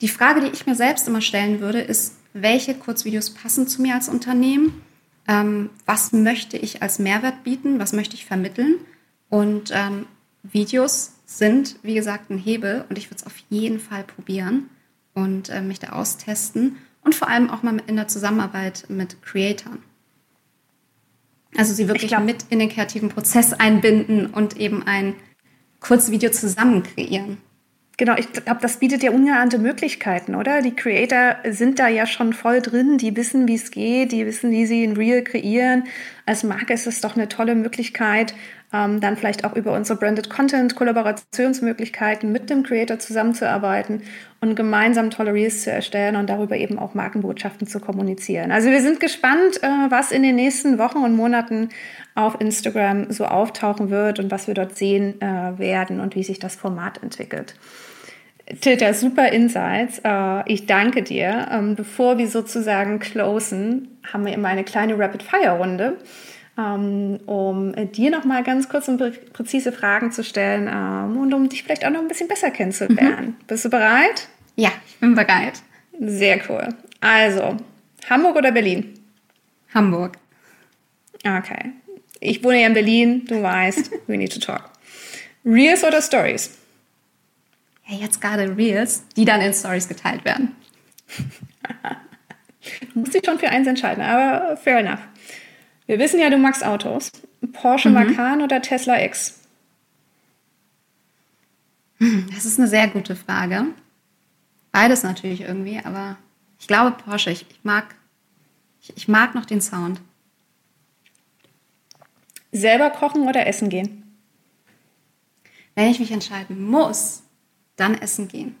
Die 0.00 0.08
Frage, 0.08 0.40
die 0.40 0.52
ich 0.52 0.66
mir 0.66 0.76
selbst 0.76 1.08
immer 1.08 1.20
stellen 1.20 1.58
würde, 1.58 1.80
ist, 1.80 2.14
welche 2.32 2.74
Kurzvideos 2.74 3.30
passen 3.30 3.66
zu 3.66 3.82
mir 3.82 3.96
als 3.96 4.08
Unternehmen? 4.08 4.80
Ähm, 5.26 5.70
was 5.84 6.12
möchte 6.12 6.56
ich 6.56 6.80
als 6.80 7.00
Mehrwert 7.00 7.42
bieten? 7.42 7.80
Was 7.80 7.92
möchte 7.92 8.14
ich 8.14 8.24
vermitteln? 8.24 8.76
Und 9.30 9.72
ähm, 9.74 10.06
Videos 10.44 11.12
sind, 11.26 11.76
wie 11.82 11.94
gesagt, 11.94 12.30
ein 12.30 12.38
Hebel 12.38 12.84
und 12.88 12.98
ich 12.98 13.08
würde 13.08 13.16
es 13.16 13.26
auf 13.26 13.36
jeden 13.48 13.80
Fall 13.80 14.04
probieren 14.04 14.70
und 15.14 15.48
äh, 15.48 15.62
mich 15.62 15.80
da 15.80 15.90
austesten 15.90 16.76
und 17.02 17.14
vor 17.14 17.28
allem 17.28 17.50
auch 17.50 17.62
mal 17.62 17.80
in 17.86 17.96
der 17.96 18.08
Zusammenarbeit 18.08 18.84
mit 18.88 19.22
Creatoren. 19.22 19.82
Also 21.56 21.72
sie 21.72 21.88
wirklich 21.88 22.10
glaub, 22.10 22.24
mit 22.24 22.46
in 22.50 22.58
den 22.58 22.68
kreativen 22.68 23.08
Prozess 23.08 23.52
einbinden 23.52 24.26
und 24.26 24.56
eben 24.56 24.82
ein 24.86 25.14
Kurzvideo 25.80 26.30
zusammen 26.30 26.82
kreieren. 26.82 27.38
Genau, 27.96 28.16
ich 28.16 28.32
glaube, 28.32 28.60
das 28.60 28.78
bietet 28.78 29.04
ja 29.04 29.12
ungeahnte 29.12 29.58
Möglichkeiten, 29.58 30.34
oder? 30.34 30.62
Die 30.62 30.74
Creator 30.74 31.36
sind 31.48 31.78
da 31.78 31.86
ja 31.86 32.06
schon 32.06 32.32
voll 32.32 32.60
drin, 32.60 32.98
die 32.98 33.16
wissen, 33.16 33.46
wie 33.46 33.54
es 33.54 33.70
geht, 33.70 34.10
die 34.10 34.26
wissen, 34.26 34.50
wie 34.50 34.66
sie 34.66 34.82
ein 34.82 34.96
Reel 34.96 35.22
kreieren. 35.22 35.84
Als 36.26 36.42
Marke 36.42 36.72
ist 36.72 36.88
es 36.88 37.00
doch 37.00 37.14
eine 37.14 37.28
tolle 37.28 37.54
Möglichkeit, 37.54 38.34
ähm, 38.74 39.00
dann 39.00 39.16
vielleicht 39.16 39.44
auch 39.44 39.54
über 39.54 39.72
unsere 39.72 39.98
Branded 39.98 40.28
Content 40.28 40.74
Kollaborationsmöglichkeiten 40.74 42.32
mit 42.32 42.50
dem 42.50 42.64
Creator 42.64 42.98
zusammenzuarbeiten 42.98 44.02
und 44.40 44.56
gemeinsam 44.56 45.10
tolle 45.10 45.32
Reels 45.32 45.62
zu 45.62 45.70
erstellen 45.70 46.16
und 46.16 46.28
darüber 46.28 46.56
eben 46.56 46.78
auch 46.78 46.92
Markenbotschaften 46.94 47.68
zu 47.68 47.78
kommunizieren. 47.78 48.50
Also 48.50 48.70
wir 48.70 48.82
sind 48.82 48.98
gespannt, 48.98 49.62
äh, 49.62 49.68
was 49.90 50.10
in 50.10 50.24
den 50.24 50.34
nächsten 50.34 50.78
Wochen 50.78 50.98
und 50.98 51.14
Monaten 51.14 51.68
auf 52.16 52.40
Instagram 52.40 53.12
so 53.12 53.26
auftauchen 53.26 53.90
wird 53.90 54.18
und 54.18 54.32
was 54.32 54.48
wir 54.48 54.54
dort 54.54 54.76
sehen 54.76 55.20
äh, 55.20 55.58
werden 55.58 56.00
und 56.00 56.16
wie 56.16 56.24
sich 56.24 56.40
das 56.40 56.56
Format 56.56 57.00
entwickelt. 57.00 57.54
Tilda, 58.60 58.92
super 58.92 59.30
Insights. 59.32 60.00
Äh, 60.04 60.52
ich 60.52 60.66
danke 60.66 61.02
dir. 61.02 61.48
Ähm, 61.50 61.76
bevor 61.76 62.18
wir 62.18 62.26
sozusagen 62.26 62.98
closen, 62.98 63.98
haben 64.12 64.26
wir 64.26 64.34
immer 64.34 64.48
eine 64.48 64.64
kleine 64.64 64.98
Rapid-Fire-Runde. 64.98 65.96
Ähm, 66.56 67.18
um 67.26 67.74
dir 67.92 68.10
noch 68.10 68.24
mal 68.24 68.44
ganz 68.44 68.68
kurz 68.68 68.86
und 68.86 68.98
präzise 69.32 69.72
Fragen 69.72 70.12
zu 70.12 70.22
stellen 70.22 70.68
ähm, 70.72 71.20
und 71.20 71.34
um 71.34 71.48
dich 71.48 71.64
vielleicht 71.64 71.84
auch 71.84 71.90
noch 71.90 72.00
ein 72.00 72.06
bisschen 72.06 72.28
besser 72.28 72.50
kennenzulernen. 72.50 73.26
Mhm. 73.26 73.46
Bist 73.46 73.64
du 73.64 73.70
bereit? 73.70 74.28
Ja, 74.54 74.70
ich 74.86 74.96
bin 74.98 75.16
bereit. 75.16 75.62
Sehr 75.98 76.40
cool. 76.48 76.68
Also, 77.00 77.56
Hamburg 78.08 78.36
oder 78.36 78.52
Berlin? 78.52 78.94
Hamburg. 79.72 80.16
Okay. 81.24 81.72
Ich 82.20 82.44
wohne 82.44 82.60
ja 82.60 82.68
in 82.68 82.74
Berlin, 82.74 83.24
du 83.26 83.42
weißt, 83.42 83.90
we 84.06 84.16
need 84.16 84.32
to 84.32 84.38
talk. 84.38 84.70
Reels 85.44 85.82
oder 85.82 86.00
Stories? 86.00 86.56
Ja, 87.86 87.98
jetzt 87.98 88.20
gerade 88.20 88.56
Reels, 88.56 89.04
die 89.16 89.24
dann 89.24 89.40
in 89.40 89.52
Stories 89.52 89.88
geteilt 89.88 90.24
werden. 90.24 90.54
du 92.94 93.00
musst 93.00 93.12
dich 93.14 93.24
schon 93.24 93.38
für 93.38 93.48
eins 93.48 93.66
entscheiden, 93.66 94.02
aber 94.02 94.56
fair 94.56 94.78
enough. 94.78 95.00
Wir 95.86 95.98
wissen 95.98 96.20
ja, 96.20 96.30
du 96.30 96.38
magst 96.38 96.64
Autos. 96.64 97.10
Porsche 97.52 97.88
mhm. 97.88 97.94
Macan 97.94 98.42
oder 98.42 98.62
Tesla 98.62 99.02
X? 99.02 99.40
Das 101.98 102.44
ist 102.44 102.58
eine 102.58 102.68
sehr 102.68 102.88
gute 102.88 103.16
Frage. 103.16 103.66
Beides 104.72 105.02
natürlich 105.02 105.42
irgendwie, 105.42 105.80
aber 105.82 106.16
ich 106.58 106.66
glaube 106.66 106.96
Porsche. 107.02 107.30
Ich, 107.30 107.46
ich 107.48 107.60
mag, 107.62 107.94
ich, 108.80 108.96
ich 108.96 109.08
mag 109.08 109.34
noch 109.34 109.44
den 109.44 109.60
Sound. 109.60 110.00
Selber 112.52 112.90
kochen 112.90 113.28
oder 113.28 113.46
essen 113.46 113.68
gehen? 113.68 114.02
Wenn 115.74 115.90
ich 115.90 115.98
mich 115.98 116.12
entscheiden 116.12 116.64
muss, 116.64 117.22
dann 117.76 117.94
essen 117.94 118.28
gehen. 118.28 118.56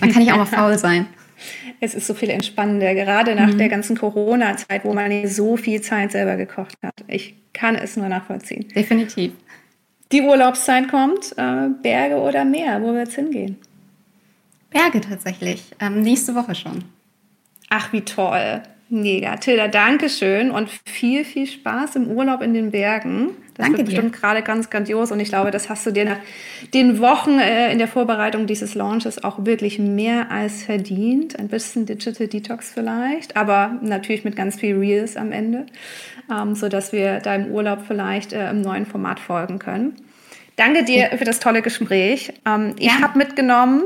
Dann 0.00 0.12
kann 0.12 0.22
ich 0.22 0.32
auch 0.32 0.36
mal 0.36 0.46
faul 0.46 0.78
sein. 0.78 1.06
Es 1.80 1.94
ist 1.94 2.06
so 2.06 2.14
viel 2.14 2.30
entspannender, 2.30 2.94
gerade 2.94 3.34
nach 3.34 3.52
mhm. 3.52 3.58
der 3.58 3.68
ganzen 3.68 3.96
Corona-Zeit, 3.96 4.84
wo 4.84 4.92
man 4.92 5.26
so 5.28 5.56
viel 5.56 5.80
Zeit 5.80 6.12
selber 6.12 6.36
gekocht 6.36 6.76
hat. 6.82 6.94
Ich 7.08 7.34
kann 7.52 7.74
es 7.76 7.96
nur 7.96 8.08
nachvollziehen. 8.08 8.68
Definitiv. 8.74 9.32
Die 10.12 10.20
Urlaubszeit 10.20 10.88
kommt, 10.88 11.32
äh, 11.36 11.68
Berge 11.82 12.16
oder 12.16 12.44
Meer, 12.44 12.82
wo 12.82 12.92
wird 12.92 13.08
es 13.08 13.14
hingehen? 13.14 13.56
Berge 14.70 15.00
tatsächlich, 15.00 15.64
ähm, 15.80 16.02
nächste 16.02 16.34
Woche 16.34 16.54
schon. 16.54 16.84
Ach, 17.68 17.92
wie 17.92 18.02
toll. 18.02 18.62
Mega. 18.90 19.36
Tilda, 19.36 19.68
danke 19.68 20.10
schön 20.10 20.50
und 20.50 20.68
viel, 20.84 21.24
viel 21.24 21.46
Spaß 21.46 21.96
im 21.96 22.08
Urlaub 22.08 22.42
in 22.42 22.52
den 22.52 22.70
Bergen. 22.70 23.30
Das 23.54 23.66
Danke 23.66 23.78
wird 23.78 23.88
bestimmt 23.88 24.14
dir. 24.14 24.20
gerade 24.20 24.42
ganz 24.42 24.70
grandios 24.70 25.12
und 25.12 25.20
ich 25.20 25.28
glaube, 25.28 25.50
das 25.50 25.68
hast 25.68 25.84
du 25.84 25.90
dir 25.90 26.04
nach 26.04 26.18
den 26.72 27.00
Wochen 27.00 27.38
äh, 27.38 27.70
in 27.70 27.78
der 27.78 27.88
Vorbereitung 27.88 28.46
dieses 28.46 28.74
Launches 28.74 29.22
auch 29.22 29.44
wirklich 29.44 29.78
mehr 29.78 30.30
als 30.30 30.62
verdient. 30.62 31.38
Ein 31.38 31.48
bisschen 31.48 31.84
Digital 31.84 32.28
Detox 32.28 32.70
vielleicht, 32.72 33.36
aber 33.36 33.78
natürlich 33.82 34.24
mit 34.24 34.36
ganz 34.36 34.56
viel 34.56 34.76
Reels 34.76 35.16
am 35.16 35.32
Ende, 35.32 35.66
ähm, 36.30 36.54
sodass 36.54 36.92
wir 36.92 37.18
deinem 37.18 37.50
Urlaub 37.50 37.80
vielleicht 37.86 38.32
äh, 38.32 38.48
im 38.50 38.62
neuen 38.62 38.86
Format 38.86 39.20
folgen 39.20 39.58
können. 39.58 39.96
Danke 40.56 40.84
dir 40.84 41.10
für 41.16 41.24
das 41.24 41.40
tolle 41.40 41.60
Gespräch. 41.60 42.32
Ähm, 42.46 42.74
ich 42.78 43.00
habe 43.00 43.18
mitgenommen, 43.18 43.84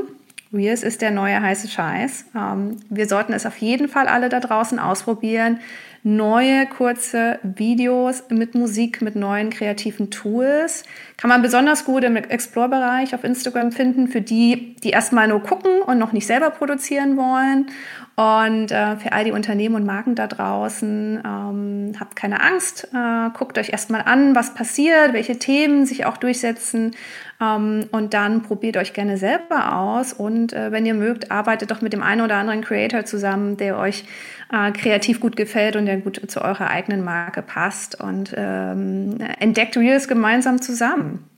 Reels 0.53 0.83
ist 0.83 1.01
der 1.01 1.11
neue 1.11 1.41
heiße 1.41 1.67
Scheiß. 1.67 2.25
Ähm, 2.35 2.77
wir 2.89 3.07
sollten 3.07 3.33
es 3.33 3.45
auf 3.45 3.57
jeden 3.57 3.89
Fall 3.89 4.07
alle 4.07 4.29
da 4.29 4.39
draußen 4.39 4.79
ausprobieren 4.79 5.59
neue 6.07 6.65
kurze 6.67 7.37
Videos 7.43 8.23
mit 8.29 8.55
Musik, 8.55 9.01
mit 9.01 9.17
neuen 9.17 9.49
kreativen 9.49 10.09
Tools. 10.09 10.83
Kann 11.17 11.29
man 11.29 11.41
besonders 11.41 11.83
gut 11.83 12.05
im 12.05 12.15
Explore-Bereich 12.15 13.13
auf 13.13 13.25
Instagram 13.25 13.73
finden, 13.73 14.07
für 14.07 14.21
die, 14.21 14.77
die 14.83 14.91
erstmal 14.91 15.27
nur 15.27 15.43
gucken 15.43 15.81
und 15.81 15.97
noch 15.97 16.13
nicht 16.13 16.25
selber 16.25 16.49
produzieren 16.49 17.17
wollen. 17.17 17.67
Und 18.15 18.71
äh, 18.71 18.95
für 18.95 19.11
all 19.11 19.25
die 19.25 19.31
Unternehmen 19.31 19.75
und 19.75 19.85
Marken 19.85 20.15
da 20.15 20.27
draußen, 20.27 21.21
ähm, 21.23 21.91
habt 21.99 22.15
keine 22.15 22.41
Angst, 22.41 22.87
äh, 22.93 23.29
guckt 23.37 23.57
euch 23.57 23.69
erstmal 23.69 24.01
an, 24.01 24.33
was 24.33 24.53
passiert, 24.53 25.11
welche 25.11 25.37
Themen 25.37 25.85
sich 25.85 26.05
auch 26.05 26.17
durchsetzen 26.17 26.95
ähm, 27.39 27.85
und 27.91 28.13
dann 28.13 28.41
probiert 28.41 28.77
euch 28.77 28.93
gerne 28.93 29.17
selber 29.17 29.77
aus 29.77 30.13
und 30.13 30.53
äh, 30.53 30.71
wenn 30.71 30.85
ihr 30.85 30.93
mögt, 30.93 31.31
arbeitet 31.31 31.71
doch 31.71 31.81
mit 31.81 31.93
dem 31.93 32.01
einen 32.01 32.21
oder 32.21 32.35
anderen 32.35 32.61
Creator 32.61 33.05
zusammen, 33.05 33.57
der 33.57 33.77
euch 33.77 34.05
äh, 34.51 34.71
kreativ 34.71 35.19
gut 35.19 35.35
gefällt 35.35 35.75
und 35.75 35.85
der 35.85 35.97
gut 35.97 36.19
zu 36.29 36.41
eurer 36.41 36.69
eigenen 36.69 37.03
Marke 37.03 37.41
passt 37.41 37.99
und 37.99 38.33
ähm, 38.35 39.17
entdeckt 39.39 39.77
Reels 39.77 40.07
gemeinsam 40.07 40.61
zusammen. 40.61 41.29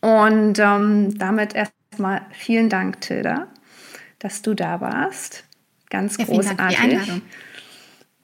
Und 0.00 0.58
ähm, 0.58 1.16
damit 1.18 1.54
erstmal 1.54 2.22
vielen 2.32 2.68
Dank, 2.68 3.00
Tilda, 3.00 3.46
dass 4.18 4.42
du 4.42 4.54
da 4.54 4.80
warst. 4.80 5.44
Ganz 5.90 6.16
ja, 6.18 6.24
großartig. 6.24 6.56
Dank 6.56 6.72
für 6.72 6.88
die 6.88 6.94
Einladung. 6.96 7.22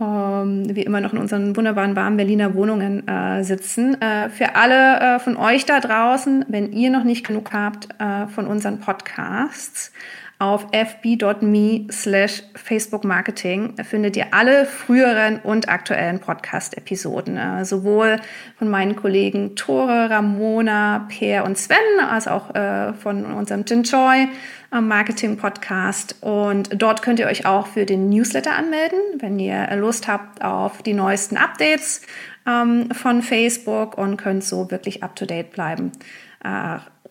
Ähm, 0.01 0.75
wie 0.75 0.83
immer 0.83 1.01
noch 1.01 1.13
in 1.13 1.19
unseren 1.19 1.55
wunderbaren 1.57 1.95
warmen 1.95 2.17
Berliner 2.17 2.55
Wohnungen 2.55 3.07
äh, 3.07 3.45
sitzen. 3.45 4.01
Äh, 4.01 4.31
für 4.31 4.55
alle 4.55 5.17
äh, 5.17 5.19
von 5.19 5.37
euch 5.37 5.67
da 5.67 5.79
draußen, 5.81 6.47
wenn 6.49 6.73
ihr 6.73 6.91
noch 6.91 7.05
nicht 7.05 7.27
genug 7.27 7.53
habt 7.53 7.89
äh, 7.99 8.27
von 8.29 8.47
unseren 8.47 8.81
Podcasts, 8.81 9.93
auf 10.41 10.67
fb.me 10.73 11.87
slash 11.93 12.43
Facebook 12.57 13.05
Marketing 13.05 13.75
findet 13.85 14.17
ihr 14.17 14.33
alle 14.33 14.65
früheren 14.65 15.39
und 15.41 15.69
aktuellen 15.69 16.19
Podcast-Episoden, 16.19 17.37
äh, 17.37 17.65
sowohl 17.65 18.17
von 18.59 18.71
meinen 18.71 18.97
Kollegen 18.97 19.55
Tore, 19.55 20.09
Ramona, 20.09 21.07
Per 21.15 21.45
und 21.45 21.59
Sven, 21.59 21.77
als 22.11 22.27
auch 22.27 22.55
äh, 22.55 22.95
von 22.95 23.25
unserem 23.27 23.65
Jin 23.67 23.85
Choi 23.85 24.29
Marketing-Podcast. 24.73 26.17
Und 26.23 26.71
dort 26.81 27.03
könnt 27.03 27.19
ihr 27.19 27.27
euch 27.27 27.45
auch 27.45 27.67
für 27.67 27.85
den 27.85 28.09
Newsletter 28.09 28.57
anmelden, 28.57 28.99
wenn 29.19 29.39
ihr 29.39 29.69
Lust 29.77 30.09
habt 30.09 30.43
auf 30.43 30.83
die 30.83 30.95
neuesten 30.95 31.37
Updates 31.37 32.03
ähm, 32.47 32.91
von 32.93 33.23
Facebook 33.23 33.99
und 33.99 34.17
könnt 34.17 34.45
so 34.45 34.71
wirklich 34.71 35.03
up-to-date 35.03 35.51
bleiben. 35.51 35.93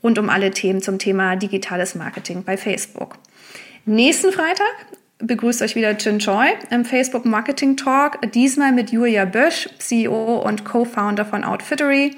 Rund 0.04 0.18
um 0.18 0.30
alle 0.30 0.52
Themen 0.52 0.82
zum 0.82 1.00
Thema 1.00 1.36
digitales 1.36 1.96
Marketing 1.96 2.44
bei 2.44 2.58
Facebook. 2.58 3.18
Nächsten 3.86 4.32
Freitag 4.32 4.88
begrüßt 5.20 5.62
euch 5.62 5.76
wieder 5.76 5.92
Jin 5.92 6.20
Choi 6.20 6.48
im 6.70 6.86
Facebook 6.86 7.26
Marketing 7.26 7.76
Talk, 7.76 8.20
diesmal 8.32 8.72
mit 8.72 8.92
Julia 8.92 9.26
Bösch, 9.26 9.70
CEO 9.78 10.42
und 10.42 10.64
Co-Founder 10.64 11.26
von 11.26 11.44
Outfittery. 11.44 12.16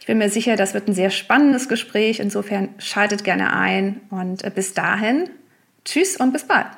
Ich 0.00 0.06
bin 0.06 0.18
mir 0.18 0.30
sicher, 0.30 0.56
das 0.56 0.72
wird 0.72 0.88
ein 0.88 0.94
sehr 0.94 1.10
spannendes 1.10 1.68
Gespräch. 1.68 2.20
Insofern 2.20 2.70
schaltet 2.78 3.24
gerne 3.24 3.52
ein 3.52 4.00
und 4.10 4.42
äh, 4.42 4.50
bis 4.54 4.72
dahin, 4.72 5.28
tschüss 5.84 6.16
und 6.16 6.32
bis 6.32 6.44
bald. 6.44 6.68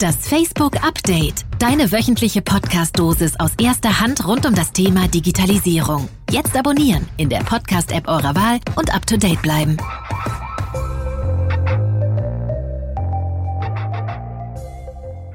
Das 0.00 0.16
Facebook 0.16 0.82
Update. 0.82 1.44
Deine 1.58 1.92
wöchentliche 1.92 2.40
Podcast-Dosis 2.40 3.38
aus 3.38 3.50
erster 3.60 4.00
Hand 4.00 4.26
rund 4.26 4.46
um 4.46 4.54
das 4.54 4.72
Thema 4.72 5.08
Digitalisierung. 5.08 6.08
Jetzt 6.30 6.56
abonnieren 6.56 7.06
in 7.18 7.28
der 7.28 7.40
Podcast-App 7.40 8.08
eurer 8.08 8.34
Wahl 8.34 8.60
und 8.76 8.94
up 8.94 9.06
to 9.06 9.18
date 9.18 9.42
bleiben. 9.42 9.76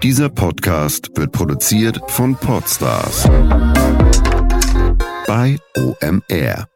Dieser 0.01 0.29
Podcast 0.29 1.11
wird 1.15 1.31
produziert 1.31 2.01
von 2.07 2.35
Podstars 2.35 3.29
bei 5.27 5.59
OMR. 5.77 6.67